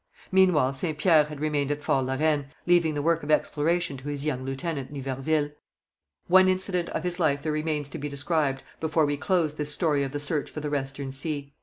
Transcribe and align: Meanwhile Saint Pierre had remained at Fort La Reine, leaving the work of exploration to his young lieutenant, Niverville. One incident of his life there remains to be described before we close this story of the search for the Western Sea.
Meanwhile 0.31 0.73
Saint 0.73 0.97
Pierre 0.97 1.25
had 1.25 1.39
remained 1.39 1.69
at 1.69 1.83
Fort 1.83 2.05
La 2.05 2.15
Reine, 2.15 2.47
leaving 2.65 2.95
the 2.95 3.03
work 3.03 3.21
of 3.21 3.29
exploration 3.29 3.97
to 3.97 4.07
his 4.09 4.25
young 4.25 4.43
lieutenant, 4.43 4.91
Niverville. 4.91 5.51
One 6.25 6.47
incident 6.47 6.89
of 6.89 7.03
his 7.03 7.19
life 7.19 7.43
there 7.43 7.51
remains 7.51 7.87
to 7.89 7.99
be 7.99 8.09
described 8.09 8.63
before 8.79 9.05
we 9.05 9.15
close 9.15 9.53
this 9.53 9.71
story 9.71 10.01
of 10.01 10.11
the 10.11 10.19
search 10.19 10.49
for 10.49 10.59
the 10.59 10.71
Western 10.71 11.11
Sea. 11.11 11.53